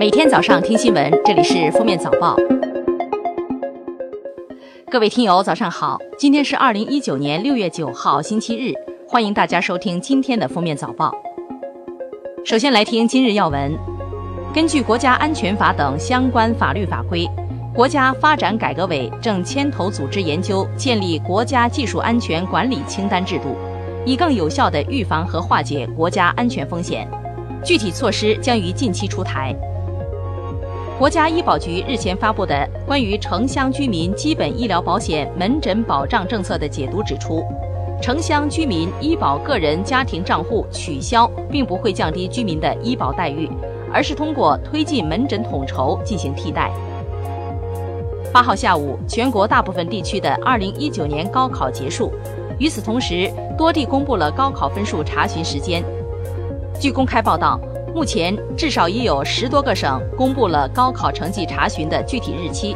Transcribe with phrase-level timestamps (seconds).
[0.00, 2.34] 每天早上听新闻，这里是《封面早报》。
[4.90, 5.98] 各位听友，早上好！
[6.16, 8.72] 今天是二零一九年六月九号，星期日，
[9.06, 11.12] 欢迎大家收听今天的《封面早报》。
[12.46, 13.76] 首先来听今日要闻。
[14.54, 17.28] 根据国家安全法等相关法律法规，
[17.74, 23.54] 国家发展改革委正牵头组织研究建立国家技术安全管理清单制度，
[24.06, 27.06] 以更有效地预防和化解国家安全风险。
[27.62, 29.54] 具体措施将于近期出台。
[31.00, 37.42] 国家医保局日前发布的关于城乡居民基本医疗保险门诊保障政策的解读指出，
[38.02, 43.48] 城乡居民医保个人家庭账户取消，并不会降低居民的医保待遇，
[43.90, 46.70] 而是通过推进门诊统筹进行替代。
[48.30, 52.12] 八号下午，全国大部分地区的二零一九年高考结束，
[52.58, 55.82] 与此同时，多地公布了高考分数查询时间。
[56.78, 57.58] 据公开报道，
[57.94, 62.74] 目前至少已有十多个省公布了高考成绩查询的具体日期，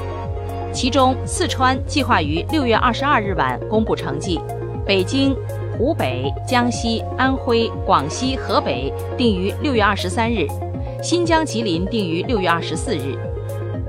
[0.72, 4.40] 其中四川计划于六月二十二日晚公布成绩，
[4.84, 5.34] 北京、
[5.78, 10.46] 湖北、江西、安徽、广西、河北定于六月二十三日，
[11.02, 13.16] 新疆、吉林定于六月二十四日，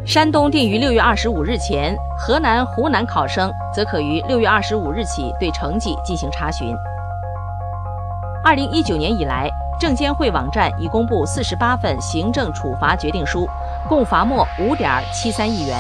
[0.05, 6.73] 山东定于六月二十五日前，河南、湖南考生则可于六月二十五日起对成绩进行查询。
[8.43, 9.49] 二零一九年以来。
[9.79, 13.47] 证监会网站已公布四十八份行政处罚决定书，
[13.89, 15.77] 共罚没五点七三亿元。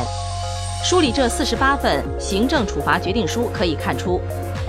[0.83, 4.21] 梳理这四十八份行政处罚决定书，可以看出，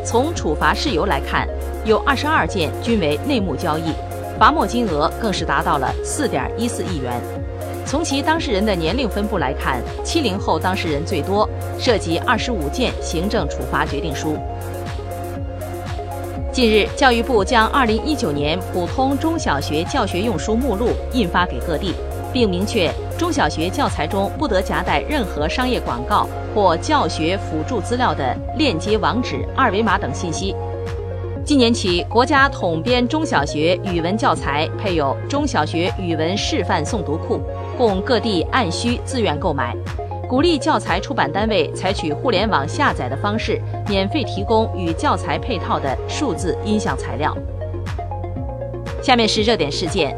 [0.05, 1.47] 从处罚事由来看，
[1.85, 3.93] 有二十二件均为内幕交易，
[4.39, 7.21] 罚没金额更是达到了四点一四亿元。
[7.85, 14.39] 从其当事人的年龄分布来看，七零后当事人最多，涉及二十五件行政处罚决定书。
[16.57, 21.93] 近日，教育部将2019年普通中小学教学用书目录印发给各地，
[22.33, 30.57] 并明确中小学教材中不得夹带任何商业广告或教学辅助资料的链接网址、二维码等信息。
[31.45, 37.39] 今年起，国家统编中小学语文教材配有中小学语文示范诵读库，
[37.77, 39.77] 供各地按需自愿购买。
[40.29, 47.37] 鼓励教材出版单位采取互联网下载的方式，免费提供与教材配套的数字音像材料。
[49.01, 50.17] 下面是热点事件。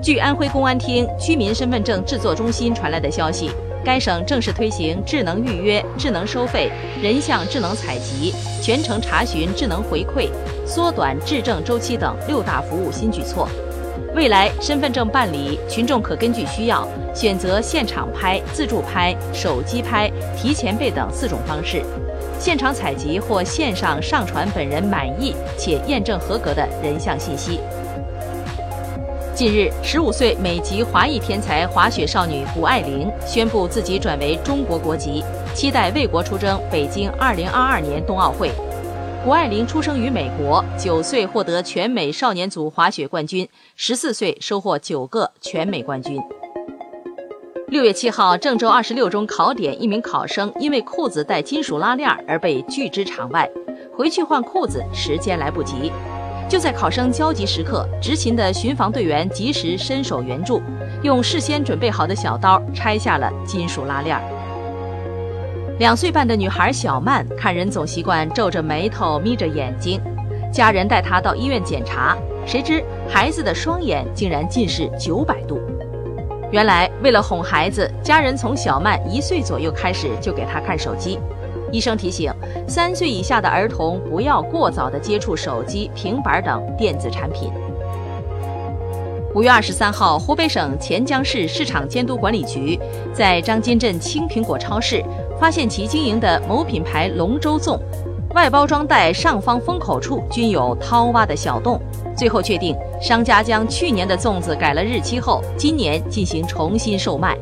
[0.00, 3.50] 据安徽公安厅居民身份证制作中心传来的消息，
[3.84, 6.70] 该省正式推行智能预约、智能收费、
[7.02, 8.32] 人像智能采集、
[8.62, 10.28] 全程查询、智能回馈、
[10.64, 13.48] 缩短质证周期等六大服务新举措。
[14.16, 21.82] 未来身份证办理，群众可根据需要选择现场拍、自助拍、手机拍、提前备等四种方式，
[22.40, 27.60] 现场采集或线上上传本人满意且验证合格的人像信息。
[29.34, 35.22] 近日，十五岁美籍华裔天才滑雪少女谷爱凌宣布自己转为中国国籍，
[35.54, 38.50] 期待为国出征北京二零二二年冬奥会。
[39.26, 46.22] 谷爱凌出生于美国，九岁获得全美少年组滑雪冠军，十四岁收获九个全美冠军。
[47.66, 53.50] 六月七号，郑州二十六中考点，一名考生因为裤子带金属拉链而被拒之场外，
[53.96, 55.90] 回去换裤子时间来不及。
[56.48, 60.62] 就在考生焦急时刻，执勤的巡防队员及时伸手援助，
[61.02, 64.35] 用事先准备好的小刀拆下了金属拉链。
[65.78, 70.00] 两岁半的女孩小曼看人总习惯皱着眉头、眯着眼睛，
[70.50, 72.16] 家人带她到医院检查，
[72.46, 75.60] 谁知孩子的双眼竟然近视九百度。
[76.50, 81.18] 原来为了哄孩子，家人从小曼一岁左右开始就给她看手机。
[81.70, 82.32] 医生提醒，
[82.66, 87.52] 三岁以下的儿童不要过早的接触手机、平板等电子产品。
[89.34, 92.80] 五月二十三号，湖北省潜江市市场监督管理局
[93.12, 95.04] 在张金镇青苹果超市。
[95.40, 97.78] 发现其经营的某品牌龙舟粽，
[98.34, 101.80] 外包装袋上方封口处均有掏挖的小洞。
[102.16, 107.36] 最后确定，商家将去年的粽子改了日期后，今年进行重新售卖。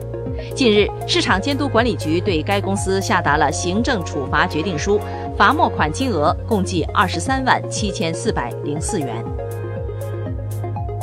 [0.54, 5.00] 近日，市场监督管理局对该公司下达了行政处罚决定书，
[5.36, 9.24] 罚没款金额共计二十三万七千四百零四元。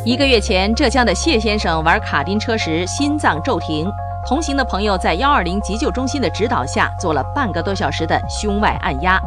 [0.04, 3.90] 一个月前，浙江的谢先生玩卡丁车时心脏骤停。
[4.28, 9.20] 同行的朋友在幺二零急救中心的指导下做了半个多小时的胸外按压，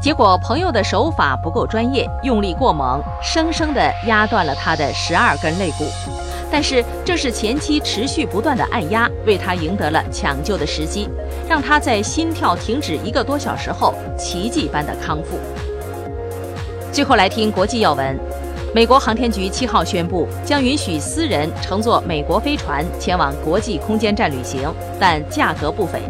[0.00, 5.86] 结果朋友的手法不够专业，用力过猛，生生的压断了他的十二根肋骨。
[6.52, 11.08] 但是这是前期持续不断的按压，为他赢得了抢救的时机，
[11.48, 15.38] 让他在心跳停止一个多小时后奇迹般的康复。
[16.92, 18.16] 最后来听国际要闻。
[18.74, 24.68] 美国航天局七号宣布，将允许私人乘坐美国飞船前往国际空间站旅行，
[24.98, 26.00] 但价格不菲。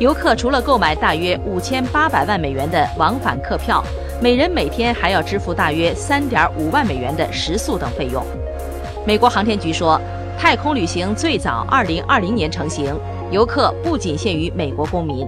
[0.00, 3.84] 游客除了购买大约五千八百万美元的往返客票，
[4.20, 8.20] 每人每天还要支付大约三点五万美元的食宿等费用。
[9.06, 10.00] 美国航天局说，
[10.36, 12.92] 太空旅行最早二零二零年成型，
[13.30, 15.24] 游客不仅限于美国公民。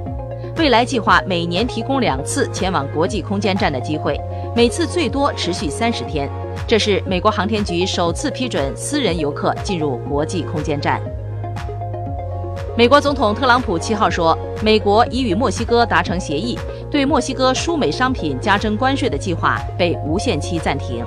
[0.57, 4.19] 未来计划每年提供两次前往国际空间站的机会，
[4.55, 6.31] 每次最多持续三十天。
[6.67, 11.03] 这是美国航天局首次批准私人游客进入国际空间站。
[12.79, 16.57] 美国总统特朗普七号说，美国已与墨西哥达成协议，
[16.89, 21.05] 对墨西哥输美商品加征关税的计划被无限期暂停。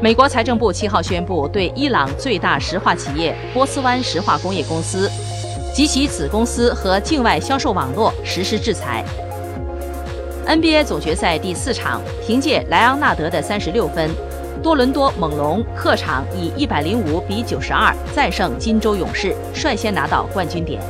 [0.00, 5.10] 美国财政部七号宣布，对伊朗最大石化企业波斯湾石化工业公司
[5.74, 9.04] 及其子公司和境外销售网络实施制裁。
[10.46, 14.08] NBA 总决赛第四场，凭借莱昂纳德的三十六分，
[14.62, 20.80] 多伦多猛龙客场以一百零五比九十二再胜金州勇士，率先拿到冠军点。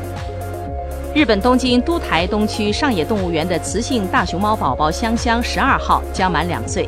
[1.14, 6.86] 日本东京都台东区上野动物园的雌性大熊猫宝宝香香十二号将满两岁，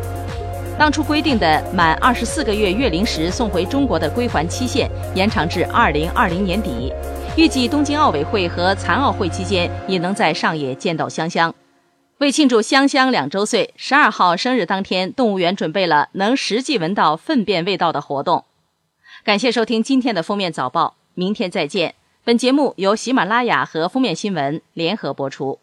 [0.76, 6.92] 当初规定的满二十四个月月龄时送回中国的归还期限延长至二零二零年底，
[7.36, 11.54] 预计东京奥委会和残奥会期间也能在上野见到香香。
[12.16, 18.46] 为庆祝香香两周岁，十二号生日当天，动物园准备了能实际闻到粪便味道的活动。
[19.22, 21.94] 感谢收听今天的封面早报，明天再见。
[22.24, 25.58] 本节目由喜马拉雅和封面新闻联合播出。